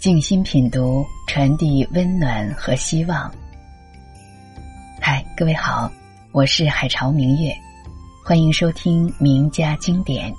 [0.00, 3.30] 静心品读，传递温暖和希望。
[4.98, 5.92] 嗨，各位好，
[6.32, 7.54] 我是海潮明月，
[8.24, 10.34] 欢迎收听名家经典。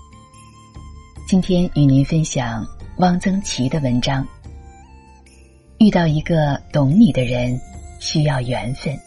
[1.27, 2.65] 今天与您分享
[2.97, 4.27] 汪曾祺的文章。
[5.77, 7.55] 遇到一个懂你的人，
[7.99, 8.97] 需要缘分。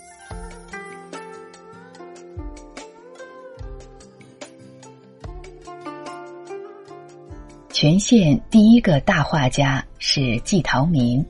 [7.85, 11.23] 全县第一个大画家是季陶民，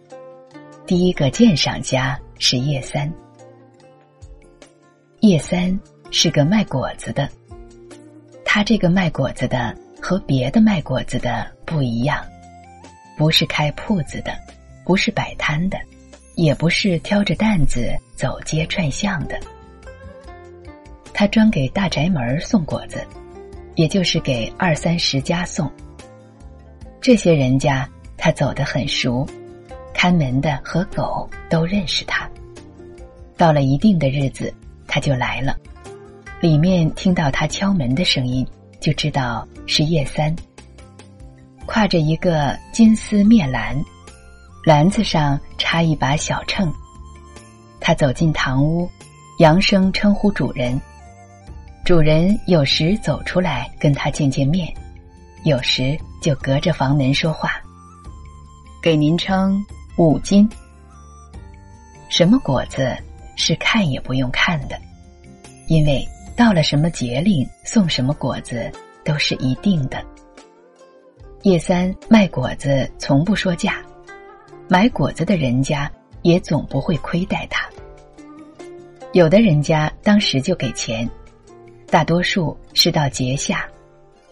[0.87, 3.13] 第一个鉴赏家是叶三。
[5.19, 5.77] 叶三
[6.13, 7.29] 是个卖果子的，
[8.45, 12.25] 他这个卖果子的和别的卖果子的不一样，
[13.19, 14.33] 不是开铺子的，
[14.85, 15.77] 不是摆摊的，
[16.37, 19.37] 也不是挑着担子走街串巷的。
[21.13, 23.05] 他专给大宅门送果子，
[23.75, 25.69] 也就是给二三十家送。
[27.05, 29.29] 这些人家他走得很熟，
[29.93, 32.27] 看门的和狗都认识他。
[33.37, 34.51] 到了一定的日子，
[34.89, 35.55] 他就来了。
[36.41, 38.47] 里面听到他敲门的声音，
[38.81, 40.35] 就知道是叶三。
[41.67, 43.79] 挎着一个金丝面篮，
[44.65, 46.73] 篮子上插一把小秤。
[47.81, 48.89] 他走进堂屋，
[49.41, 50.81] 扬声称呼主人。
[51.85, 54.73] 主人有时走出来跟他见见面。
[55.45, 57.61] 有时就隔着房门说话，
[58.83, 59.63] 给您称
[59.97, 60.49] 五斤。
[62.09, 62.97] 什么果子
[63.37, 64.81] 是看也不用看的，
[65.69, 68.73] 因为到了什么节令送什么果子
[69.05, 70.03] 都是一定的。
[71.43, 73.83] 叶三卖果子从不说价，
[74.67, 75.91] 买果子的人家
[76.23, 77.69] 也总不会亏待他。
[79.13, 81.09] 有的人家当时就给钱，
[81.91, 83.69] 大多数是到节下，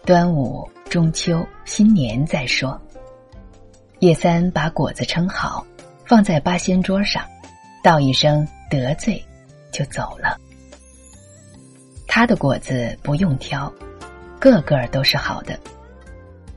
[0.05, 0.67] 端午。
[0.93, 2.79] 中秋、新年再说。
[3.97, 5.65] 叶三把果子称好，
[6.05, 7.25] 放在八仙桌上，
[7.83, 9.19] 道一声得罪，
[9.71, 10.39] 就走了。
[12.07, 13.73] 他的果子不用挑，
[14.37, 15.59] 个个都是好的。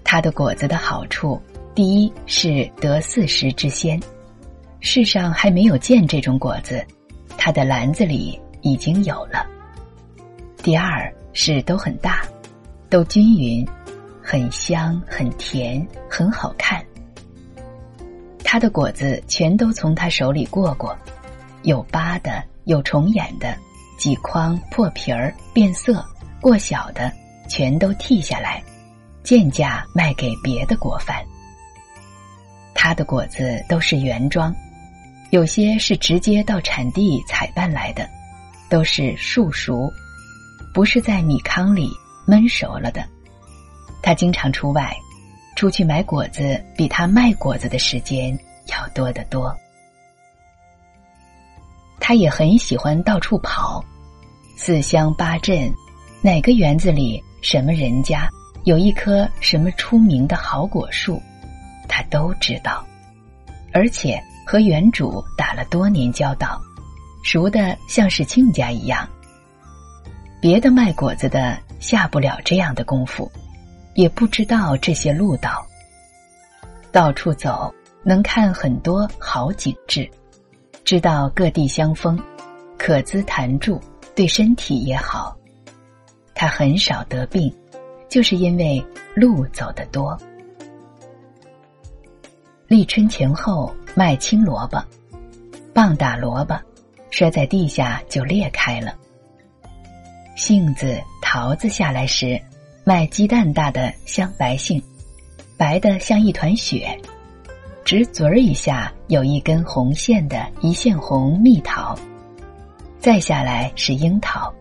[0.04, 1.40] 他的果子的好处，
[1.74, 3.98] 第一是得四时之鲜，
[4.80, 6.86] 世上还没有见这种果子，
[7.38, 9.46] 他的篮子里已经有了。
[10.58, 12.20] 第二是都很大，
[12.90, 13.66] 都均匀。
[14.28, 16.84] 很香，很甜，很好看。
[18.42, 20.98] 他的果子全都从他手里过过，
[21.62, 23.56] 有疤的，有重眼的，
[23.96, 26.04] 几筐破皮儿、变色、
[26.40, 27.12] 过小的，
[27.48, 28.60] 全都剔下来，
[29.22, 31.24] 贱价卖给别的果贩。
[32.74, 34.52] 他的果子都是原装，
[35.30, 38.10] 有些是直接到产地采办来的，
[38.68, 39.88] 都是树熟，
[40.74, 41.88] 不是在米糠里
[42.26, 43.06] 焖熟了的。
[44.02, 44.96] 他经常出外，
[45.56, 49.54] 出去买果子，比他卖果子的时间要多得多。
[51.98, 53.84] 他也很喜欢到处跑，
[54.56, 55.72] 四乡八镇，
[56.22, 58.28] 哪个园子里什么人家
[58.64, 61.20] 有一棵什么出名的好果树，
[61.88, 62.86] 他都知道，
[63.72, 66.60] 而且和园主打了多年交道，
[67.24, 69.08] 熟的像是亲家一样。
[70.40, 73.28] 别的卖果子的下不了这样的功夫。
[73.96, 75.66] 也不知道这些路道，
[76.92, 80.08] 到处走能看很多好景致，
[80.84, 82.22] 知道各地香风，
[82.76, 83.80] 可资谈住，
[84.14, 85.34] 对身体也好。
[86.34, 87.50] 他很少得病，
[88.06, 88.84] 就是因为
[89.14, 90.14] 路走得多。
[92.68, 94.78] 立春前后卖青萝卜，
[95.72, 96.54] 棒打萝卜，
[97.08, 98.94] 摔在地下就裂开了。
[100.36, 102.38] 杏子、桃子下来时。
[102.88, 104.80] 卖鸡蛋大的香白杏，
[105.56, 106.96] 白的像一团雪，
[107.84, 111.98] 直嘴儿以下有一根红线的一线红蜜桃，
[113.00, 114.54] 再下来是樱桃，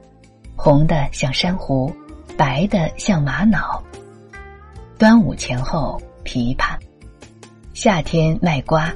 [0.55, 1.95] 红的像珊瑚，
[2.35, 3.79] 白的像玛瑙。
[4.97, 6.75] 端午前后枇杷，
[7.75, 8.91] 夏天卖瓜，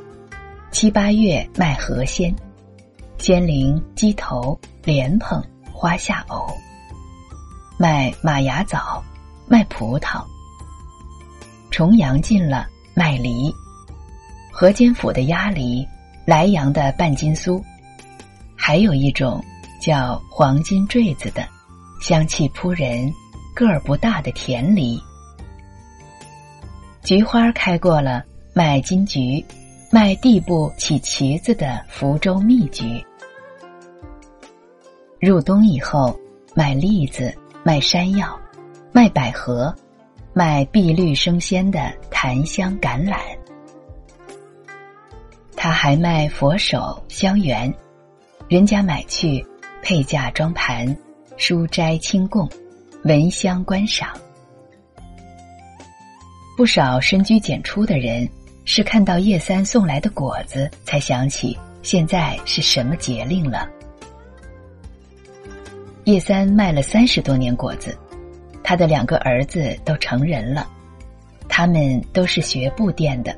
[0.72, 2.36] 七八月卖荷仙，
[3.20, 5.40] 仙灵、鸡头、莲蓬、
[5.72, 6.52] 花下藕，
[7.78, 9.04] 卖马牙枣。
[9.50, 10.24] 卖葡萄，
[11.72, 13.52] 重阳近了卖梨，
[14.52, 15.84] 河间府的鸭梨，
[16.24, 17.60] 莱阳的半斤酥，
[18.56, 19.44] 还有一种
[19.82, 21.44] 叫黄金坠子的，
[22.00, 23.12] 香气扑人，
[23.56, 25.02] 个儿不大的甜梨。
[27.02, 28.24] 菊花开过了
[28.54, 29.44] 卖金桔，
[29.90, 33.04] 卖地部起旗子的福州蜜桔。
[35.20, 36.16] 入冬以后
[36.54, 38.40] 卖栗子，卖山药。
[38.92, 39.74] 卖百合，
[40.34, 43.18] 卖碧绿生鲜的檀香橄榄。
[45.56, 47.72] 他还卖佛手、香圆，
[48.48, 49.46] 人家买去，
[49.84, 50.96] 配架装盘，
[51.38, 52.50] 书斋清供，
[53.04, 54.10] 闻香观赏。
[56.58, 58.28] 不少深居简出的人，
[58.66, 63.70] 是看到叶三送来的果子，才想起现在是什么节令了。
[66.06, 67.96] 叶三卖了三十多年果子，
[68.70, 70.68] 他的两个儿子都成人了，
[71.48, 73.36] 他们都是学布店的，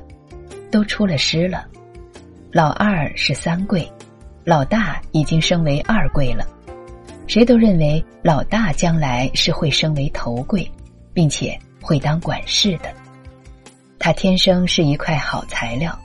[0.70, 1.66] 都出了师了。
[2.50, 3.90] 老二是三贵，
[4.44, 6.46] 老大已经升为二贵了。
[7.26, 10.70] 谁都认为老大将来是会升为头贵，
[11.14, 12.92] 并且会当管事的。
[13.98, 15.98] 他天生是一块好材料，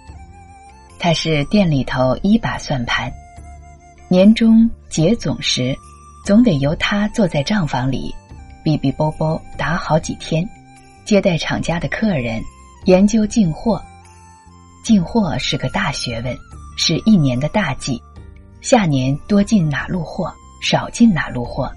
[0.98, 3.12] 他是店里头一把算盘。
[4.08, 5.78] 年终结总时，
[6.24, 8.16] 总得由他坐在账房里，
[8.68, 10.46] 哔哔啵啵打好几天，
[11.06, 12.44] 接待厂家的客人，
[12.84, 13.82] 研究进货。
[14.84, 16.36] 进货是个大学问，
[16.78, 17.98] 是一年的大计。
[18.60, 21.72] 下年多进哪路货，少进哪路货，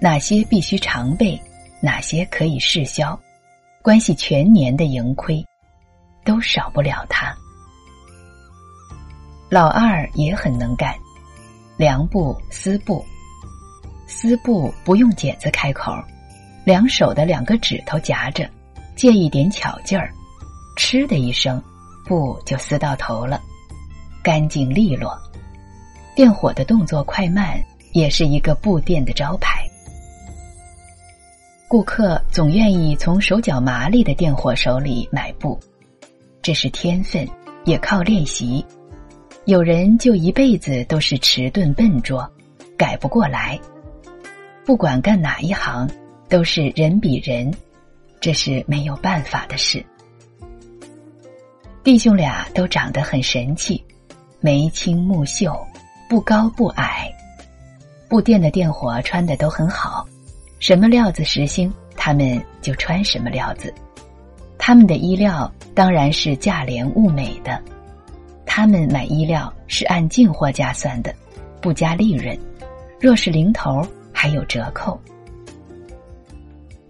[0.00, 1.40] 哪些必须常备，
[1.80, 3.16] 哪些可以试销，
[3.80, 5.46] 关系全年的盈亏。
[6.24, 7.32] 都少不了他。
[9.48, 10.92] 老二也很能干，
[11.76, 13.04] 量布、丝布，
[14.08, 15.92] 丝布不用剪子开口，
[16.64, 18.48] 两手的两个指头夹着，
[18.94, 20.12] 借一点巧劲儿，
[20.76, 21.62] 嗤的一声，
[22.04, 23.40] 布就撕到头了，
[24.22, 25.16] 干净利落。
[26.14, 27.58] 电火的动作快慢
[27.92, 29.66] 也是一个布店的招牌。
[31.68, 35.58] 顾客总愿意从手脚麻利的电火手里买布。
[36.42, 37.26] 这是天分，
[37.64, 38.64] 也靠练习。
[39.46, 42.30] 有人就一辈子都是迟钝笨拙，
[42.76, 43.58] 改不过来。
[44.66, 45.88] 不管干哪一行，
[46.32, 47.52] 都是人比人，
[48.18, 49.84] 这是没有办法的事。
[51.84, 53.84] 弟兄俩都长得很神气，
[54.40, 55.54] 眉清目秀，
[56.08, 57.06] 不高不矮。
[58.08, 60.08] 布店的店伙穿的都很好，
[60.58, 63.70] 什么料子时兴，他们就穿什么料子。
[64.56, 67.60] 他们的衣料当然是价廉物美的，
[68.46, 71.14] 他们买衣料是按进货价算的，
[71.60, 72.34] 不加利润。
[72.98, 74.98] 若是零头，还有折扣。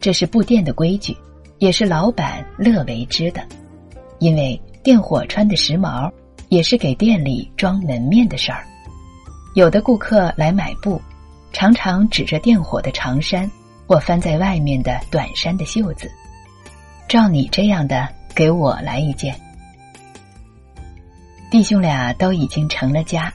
[0.03, 1.17] 这是布店的规矩，
[1.59, 3.41] 也是老板乐为之的。
[4.19, 6.11] 因为店伙穿的时髦，
[6.49, 8.67] 也是给店里装门面的事儿。
[9.55, 11.01] 有的顾客来买布，
[11.53, 13.49] 常常指着店伙的长衫
[13.87, 16.11] 或翻在外面的短衫的袖子。
[17.09, 19.33] 照你这样的，给我来一件。
[21.49, 23.33] 弟兄俩都已经成了家，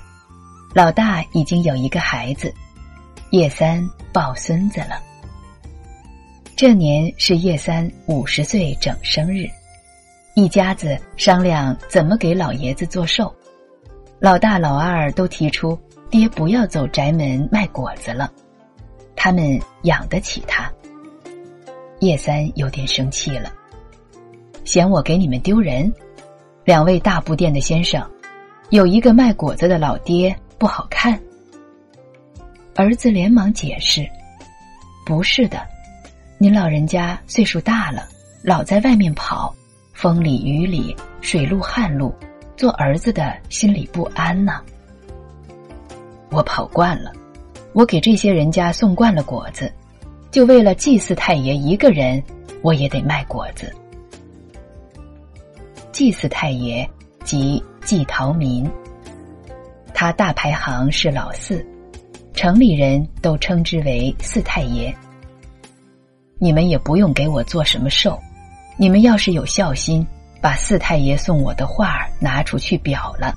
[0.74, 2.54] 老大已经有一个孩子，
[3.30, 5.07] 叶三抱孙子了。
[6.58, 9.48] 这年是叶三五十岁整生日，
[10.34, 13.32] 一家子商量怎么给老爷子做寿。
[14.18, 18.32] 老大、老二都提出，爹不要走宅门卖果子了，
[19.16, 20.68] 他们养得起他。
[22.00, 23.54] 叶三有点生气了。
[24.66, 25.94] 嫌我给你们丢人，
[26.66, 28.04] 两位大布店的先生，
[28.72, 31.22] 有一个卖果子的老爹不好看。
[32.74, 34.10] 儿子连忙解释
[35.06, 35.64] ：“不是的，
[36.40, 38.08] 您老人家岁数大了，
[38.44, 39.52] 老在外面跑，
[39.92, 42.14] 风里雨里，水路旱路，
[42.56, 44.62] 做儿子的心里不安呐。
[46.30, 47.12] 我跑惯了，
[47.74, 49.74] 我给这些人家送惯了果子，
[50.30, 52.22] 就为了祭祀太爷一个人，
[52.62, 53.74] 我也得卖果子。”
[55.92, 56.88] 祭祀太爷
[57.24, 58.70] 即祭陶民，
[59.92, 61.66] 他大排行是老四，
[62.36, 64.96] 城里人都称之为四太爷。
[66.40, 68.20] 你们也不用给我做什么寿，
[68.78, 70.06] 你们要是有孝心，
[70.42, 73.36] 把四太爷送我的画拿出去裱了，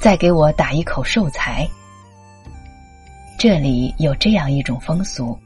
[0.00, 1.68] 再给我打一口寿材。
[3.38, 5.38] 这里有这样一种风俗，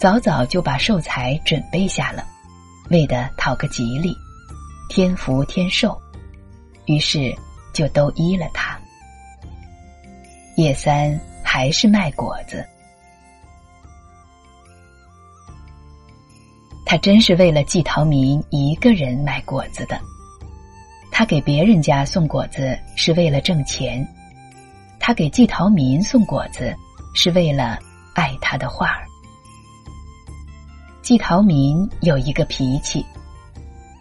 [0.00, 2.24] 早早就把寿材准备下了，
[2.90, 4.16] 为的讨个吉利。
[4.88, 5.96] 天福天寿，
[6.86, 7.34] 于是
[7.72, 8.78] 就都依了他。
[10.56, 12.66] 叶三还是卖果子，
[16.92, 19.98] 他真是为了季陶民一个人卖果子的。
[21.10, 24.06] 他给别人家送果子是为了挣钱，
[25.00, 26.70] 他给季陶民送果子
[27.14, 27.78] 是为了
[28.12, 29.06] 爱他的画儿。
[31.00, 33.02] 季陶民有一个脾气。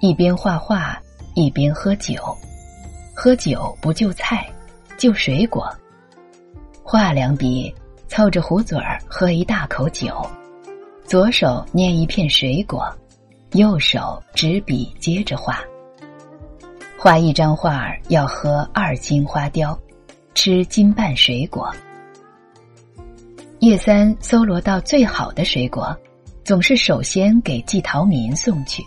[0.02, 1.02] 一边画画
[1.34, 2.38] 一边喝酒，
[3.16, 4.46] 喝酒不就菜，
[4.98, 5.74] 就水果。
[6.84, 7.74] 画两笔，
[8.10, 10.30] 凑着壶嘴儿喝一大口酒，
[11.12, 12.88] 左手捏一片水果，
[13.52, 15.60] 右手执笔接着画。
[16.98, 19.78] 画一张画要喝二斤花雕，
[20.34, 21.70] 吃斤半水果。
[23.60, 25.94] 叶三搜罗到最好的水果，
[26.46, 28.82] 总是首先给季陶民送去。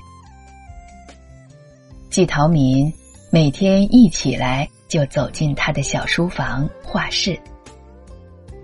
[2.09, 2.91] 季陶民
[3.31, 7.39] 每天一起来就走进他的小书房画室。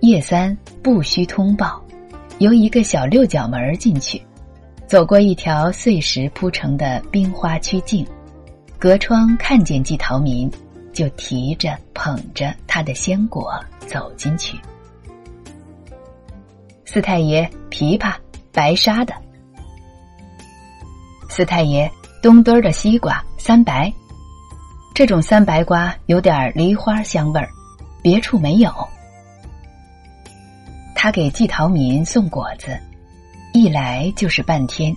[0.01, 1.85] 叶三不需通报，
[2.41, 4.21] 由一个小六角门进去，
[4.87, 8.07] 走过一条碎石铺成的冰花曲径，
[8.79, 10.51] 隔窗看见季陶民，
[10.91, 14.59] 就提着捧着他的鲜果走进去。
[16.87, 18.15] 四太爷，枇杷，
[18.53, 19.13] 白沙的。
[21.29, 21.93] 四太爷，
[22.23, 23.93] 东墩儿的西瓜，三白。
[24.95, 27.51] 这种三白瓜有点梨花香味儿，
[28.03, 28.73] 别处没有。
[31.03, 32.79] 他给季陶民送果子，
[33.55, 34.95] 一来就是半天。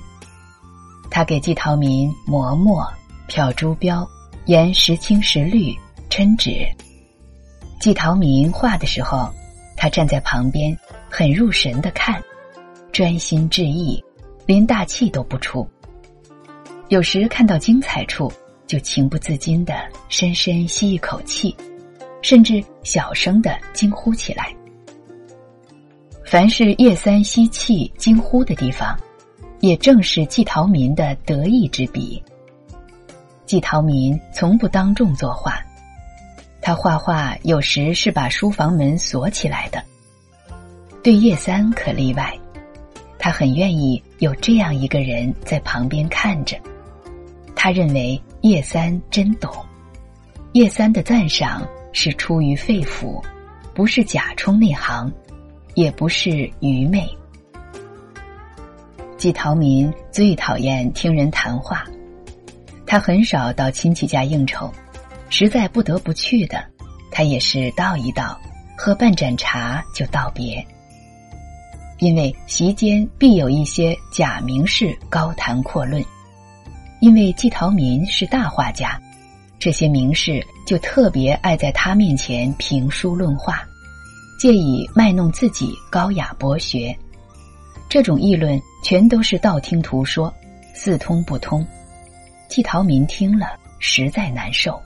[1.10, 2.86] 他给季陶民磨墨、
[3.26, 4.06] 漂朱标、
[4.44, 5.74] 研石青石绿、
[6.10, 6.68] 抻纸。
[7.80, 9.34] 季陶民画的时候，
[9.78, 10.78] 他站在旁边。
[11.10, 12.22] 很入神的看，
[12.92, 14.04] 专心致意，
[14.46, 15.66] 连大气都不出。
[16.90, 18.30] 有时看到精彩处，
[18.68, 21.56] 就情不自禁的深深吸一口气，
[22.22, 24.54] 甚至小声的惊呼起来。
[26.34, 29.00] 凡是叶三吸气惊呼的地方，
[29.60, 32.20] 也正是季陶民的得意之笔。
[33.46, 35.64] 季陶民从不当众作画，
[36.60, 39.80] 他画画有时是把书房门锁起来的。
[41.04, 42.36] 对叶三可例外，
[43.20, 46.58] 他很愿意有这样一个人在旁边看着。
[47.56, 49.54] 他认为叶三真懂，
[50.54, 53.24] 叶三的赞赏是出于肺腑，
[53.76, 55.14] 不是假充内行，
[55.76, 57.08] 也不是愚昧。
[59.18, 61.84] 季陶民最讨厌听人谈话，
[62.86, 64.70] 他很少到亲戚家应酬，
[65.30, 66.64] 实在不得不去的，
[67.10, 68.38] 他也是道一道，
[68.78, 70.66] 喝半盏茶就道别。
[72.00, 76.04] 因为席间必有一些假名士高谈阔论，
[77.00, 79.00] 因为季陶民是大画家，
[79.58, 83.66] 这些名士就特别爱在他面前评书论画，
[84.40, 86.96] 借以卖弄自己高雅博学。
[87.90, 90.34] 这种议论全都是道听途说，
[90.74, 91.66] 似通不通。
[92.50, 93.48] 季陶民听了
[93.80, 94.82] 实在难受。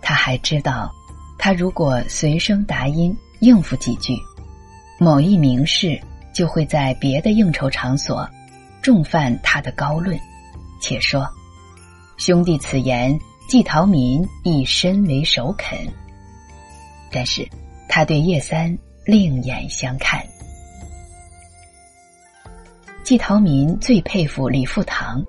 [0.00, 0.90] 他还知道，
[1.38, 4.14] 他如果随声答音应付几句。
[5.00, 6.00] 某一名士
[6.34, 8.28] 就会在别的应酬场所
[8.82, 10.18] 重犯他的高论，
[10.80, 11.28] 且说
[12.18, 13.16] ：“兄弟此言，
[13.48, 15.78] 季陶民亦深为首肯。”
[17.12, 17.48] 但是
[17.88, 20.22] 他对叶三另眼相看。
[23.02, 25.24] 季陶民最佩服李富堂，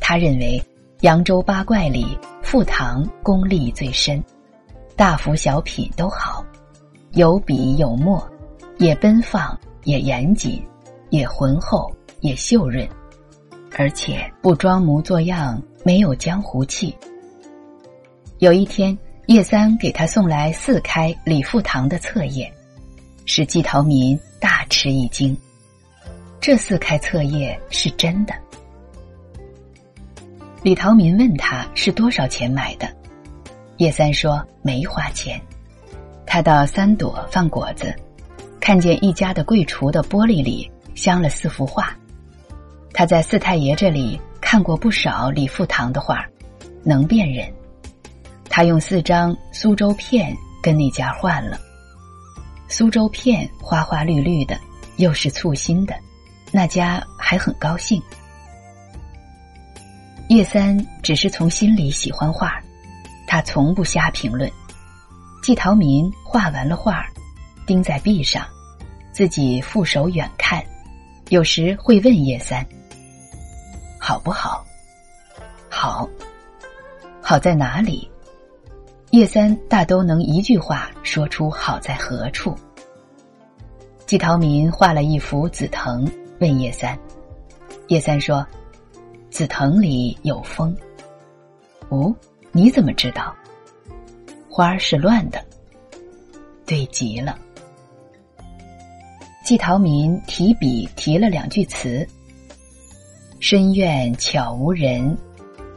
[0.00, 0.62] 他认为
[1.00, 4.22] 扬州八怪里富堂功力最深，
[4.96, 6.44] 大幅小品都好，
[7.12, 8.26] 有笔有墨。
[8.78, 10.66] 也奔放，也严谨，
[11.10, 12.88] 也浑厚，也秀润，
[13.76, 16.96] 而且不装模作样，没有江湖气。
[18.38, 18.96] 有一天，
[19.30, 22.52] 叶三给他送来四开李富堂的册页，
[23.26, 25.36] 使季陶民大吃一惊。
[26.40, 28.34] 这四开册页是真的。
[30.64, 32.88] 李陶民问他是多少钱买的，
[33.76, 35.40] 叶三说没花钱。
[36.26, 37.94] 他到三朵放果子。
[38.58, 41.96] 看见一家的柜橱的玻璃里镶了四幅画，
[42.92, 46.26] 他在四太爷这里看过不少李富堂的画，
[46.82, 47.48] 能辨认。
[48.60, 51.58] 他用四张苏州片跟那家换了。
[52.68, 54.60] 苏州片花花绿绿的，
[54.98, 55.94] 又是簇新的，
[56.52, 58.02] 那家还很高兴。
[60.28, 62.60] 叶三只是从心里喜欢画，
[63.26, 64.52] 他从不瞎评论。
[65.42, 67.02] 季陶民画完了画。
[67.66, 68.46] 钉在壁上，
[69.10, 70.62] 自己负手远看，
[71.30, 72.62] 有时会问叶三
[73.98, 74.62] ：“好不好？
[75.70, 76.06] 好，
[77.22, 78.06] 好在哪里？”
[79.10, 82.54] 叶三大都能一句话说出好在何处。
[84.06, 86.96] 季陶民画了一幅紫藤，问叶三
[87.88, 88.46] ：“叶三说，
[89.28, 90.76] 紫藤里有风。
[91.88, 92.14] 哦，
[92.52, 93.34] 你怎么知道？
[94.48, 95.44] 花儿是乱的，
[96.64, 97.36] 对极了。”
[99.44, 102.06] 季陶民提笔提了两句词
[103.40, 105.18] ：“深院悄无人，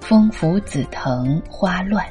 [0.01, 2.05] 风拂紫藤花乱。”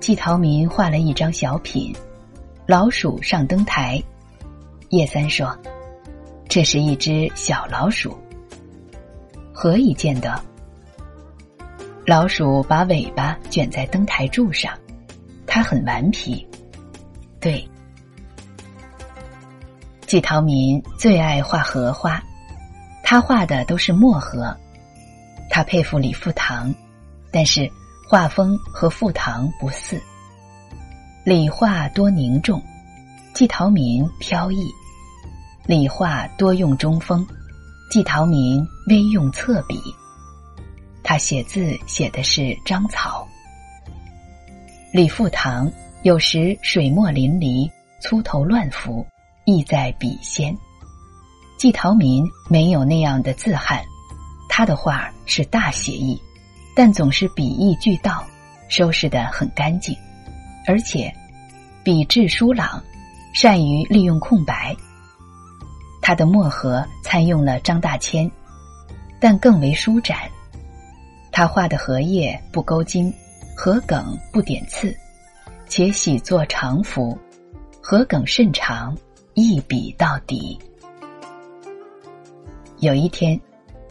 [0.00, 1.94] 季陶民画了一张小品，
[2.66, 4.02] 老鼠上灯台。
[4.90, 5.56] 叶三说
[6.48, 8.16] ：“这是一只小老鼠。”
[9.52, 10.40] 何以见得？
[12.06, 14.72] 老鼠把尾巴卷在灯台柱上，
[15.46, 16.46] 它很顽皮。
[17.40, 17.68] 对，
[20.06, 22.22] 季陶民最爱画荷花，
[23.02, 24.56] 他画的都是墨荷。
[25.50, 26.74] 他佩服李富堂，
[27.30, 27.70] 但是
[28.10, 30.02] 画风和富堂不似。
[31.24, 32.62] 李画多凝重，
[33.34, 34.64] 季陶民飘逸；
[35.66, 37.26] 李画多用中锋，
[37.90, 39.78] 季陶民微用侧笔。
[41.04, 43.28] 他写字写的是章草。
[44.90, 45.70] 李富堂
[46.02, 49.06] 有时水墨淋漓，粗头乱浮，
[49.44, 50.56] 意在笔仙。
[51.58, 53.84] 季陶民没有那样的字汉，
[54.48, 56.18] 他的画是大写意，
[56.78, 58.24] 但总是笔意俱到，
[58.68, 59.98] 收拾得很干净，
[60.64, 61.12] 而且
[61.82, 62.80] 笔致疏朗，
[63.34, 64.76] 善于利用空白。
[66.00, 68.30] 他的墨荷参用了张大千，
[69.18, 70.18] 但更为舒展。
[71.32, 73.12] 他画的荷叶不勾筋，
[73.56, 74.96] 荷梗不点刺，
[75.66, 77.18] 且喜作长幅，
[77.82, 78.96] 荷梗甚长，
[79.34, 80.56] 一笔到底。
[82.78, 83.40] 有一天，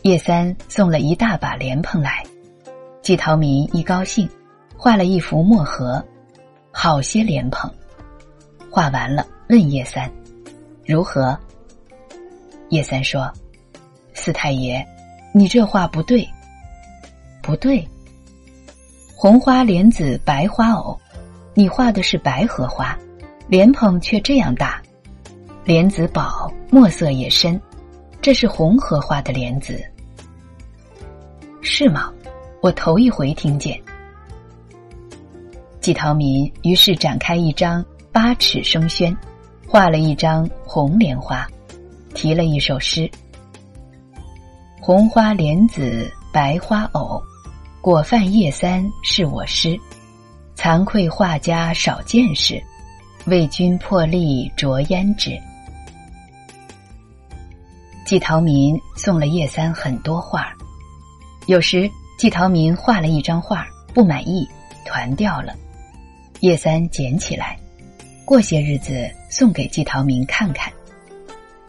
[0.04, 2.24] 叶三送了一大把莲蓬来，
[3.08, 4.30] 季陶民一高兴，
[4.76, 6.06] 画了一幅墨荷，
[6.74, 7.74] 好些莲蓬。
[8.70, 10.12] 画完了，问叶三
[10.86, 11.40] ：“如何？”
[12.68, 13.32] 叶三说
[14.14, 14.86] ：“四太爷，
[15.34, 16.28] 你这画不对。”
[17.42, 17.88] 不对，
[19.16, 21.00] 红花莲子白花藕，
[21.54, 22.94] 你画的是白荷花，
[23.48, 24.82] 莲蓬却这样大，
[25.64, 27.58] 莲子薄，墨色也深，
[28.22, 29.82] 这是红荷花的莲子，
[31.62, 32.12] 是吗？
[32.68, 33.82] 我头一回听见。
[35.80, 37.82] 季陶民于是展开一张
[38.12, 39.16] 八尺生宣，
[39.66, 41.48] 画了一张红莲花，
[42.14, 43.10] 题了一首诗：
[44.82, 47.24] 红花莲子白花藕。
[47.80, 49.80] 果饭叶三是我师，
[50.58, 52.62] 惭愧画家少见识，
[53.28, 55.42] 为君破例着胭脂。
[58.06, 60.54] 季陶民送了叶三很多画
[61.46, 64.48] 有时季陶民画了一张画不满意，
[64.86, 65.56] 团掉了，
[66.40, 67.58] 叶三捡起来，
[68.26, 70.72] 过些日子送给季陶民看看，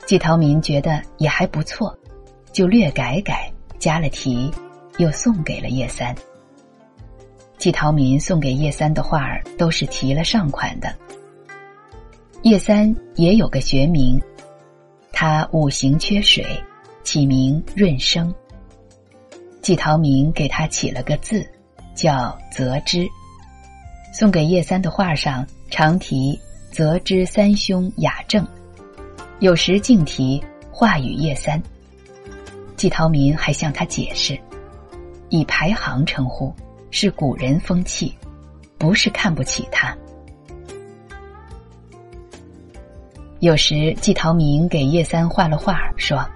[0.06, 1.96] 季陶民觉得也还不错，
[2.52, 4.52] 就略改改，加了题。
[4.98, 6.12] 又送给了叶三。
[7.56, 10.92] 季陶民送给叶三的画儿都是提了上款的。
[12.42, 14.20] 叶三也有个学名，
[15.12, 16.44] 他五行缺水，
[17.04, 18.34] 起名润生。
[19.68, 21.46] 季陶明给他起了个字，
[21.94, 23.06] 叫泽之。
[24.14, 26.40] 送给叶三的画上常题
[26.72, 28.48] “泽之三兄雅正”，
[29.40, 31.62] 有时竟题“画与叶三”。
[32.76, 34.40] 季陶明还向他解释。
[35.28, 36.50] 以排行称呼
[36.90, 38.16] 是古人风气，
[38.78, 39.94] 不是看不起他。
[43.40, 46.26] 有时季陶明给叶三画了画，说：“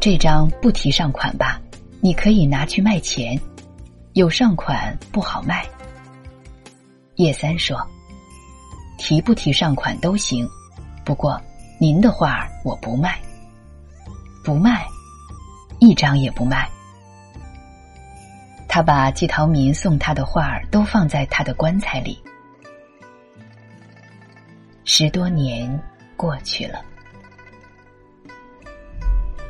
[0.00, 1.62] 这张不提上款吧，
[2.00, 3.38] 你可以拿去卖钱。
[4.14, 5.64] 有上款不好卖。”
[7.14, 7.78] 叶三说
[8.98, 10.48] ：“提不提上款都行，
[11.04, 11.40] 不过
[11.78, 13.20] 您的画我不卖，
[14.42, 14.84] 不卖，
[15.78, 16.68] 一张也不卖。”
[18.66, 22.20] 他把季陶民送他的画儿都放在他的棺材里。
[24.84, 25.80] 十多年
[26.16, 26.80] 过去了，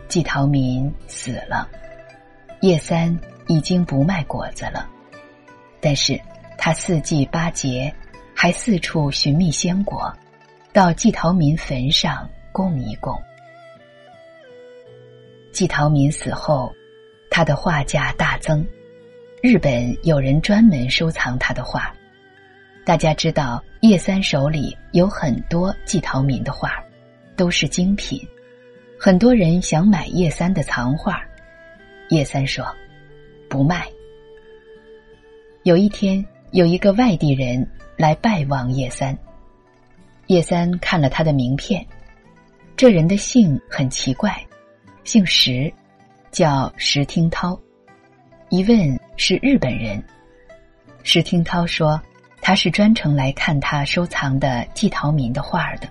[0.09, 1.69] 季陶民死了，
[2.61, 4.87] 叶三已经不卖果子了，
[5.81, 6.21] 但是
[6.59, 7.93] 他四季八节
[8.35, 10.13] 还四处寻觅鲜果，
[10.73, 13.19] 到季陶民坟上供一供。
[15.53, 16.71] 季陶民死后，
[17.31, 18.65] 他的画价大增。
[19.43, 21.91] 日本有人专门收藏他的画，
[22.85, 26.73] 大家知道叶三手里有很多季陶民的画，
[27.37, 28.21] 都是精品，
[28.99, 31.23] 很多人想买叶三的藏画，
[32.11, 32.67] 叶三说
[33.49, 33.89] 不卖。
[35.63, 37.65] 有一天，有一个外地人
[37.97, 39.17] 来拜望叶三，
[40.27, 41.87] 叶三看了他的名片，
[42.77, 44.45] 这人的姓很奇怪，
[45.05, 45.73] 姓石，
[46.33, 47.59] 叫石听涛。
[48.49, 50.03] 一问是日本人，
[51.05, 52.01] 石听涛说
[52.43, 55.89] 他是专程来看他收藏的季陶民的画的。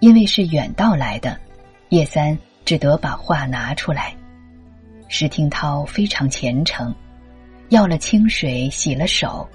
[0.00, 1.40] 因为是远道来的，
[1.88, 2.36] 叶三
[2.66, 4.14] 只得把画拿出来。
[5.12, 6.94] 石听涛非常虔诚，
[7.70, 9.46] 要了清水洗了手，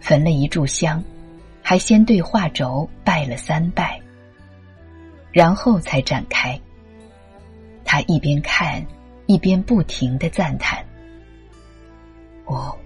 [0.00, 1.02] 焚了一炷香，
[1.62, 3.98] 还先对画轴拜了三拜，
[5.32, 6.60] 然后才展开。
[7.86, 8.84] 他一边看，
[9.24, 10.84] 一边不停的赞叹。
[12.44, 12.76] 哦，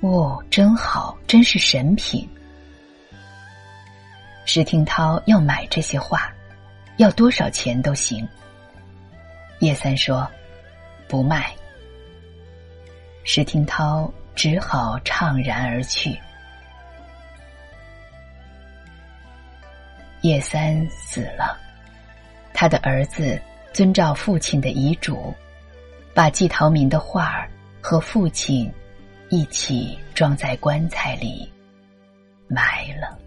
[0.00, 2.26] 哦，真好，真是神品。
[4.46, 6.32] 石听涛要买这些画，
[6.96, 8.26] 要多少钱都行。
[9.60, 10.26] 叶三说
[11.08, 11.54] ：“不卖。”
[13.24, 16.18] 石听涛只好怅然而去。
[20.20, 21.58] 叶三死了，
[22.52, 23.40] 他的儿子
[23.72, 25.34] 遵照父亲的遗嘱，
[26.14, 27.48] 把季陶民的画儿
[27.80, 28.72] 和父亲
[29.28, 31.50] 一起装在棺材里，
[32.48, 33.18] 埋了。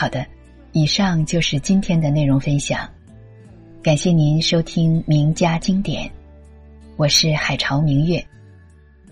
[0.00, 0.26] 好的，
[0.72, 2.88] 以上就是今天的内容分享。
[3.82, 6.10] 感谢您收听名家经典，
[6.96, 8.26] 我是海潮明月，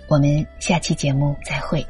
[0.09, 1.87] 我们下期节目再会。